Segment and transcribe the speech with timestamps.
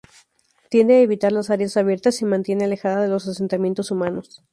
[0.71, 4.41] Tiende a evitar las áreas abiertas y se mantiene alejada de los asentamientos humanos.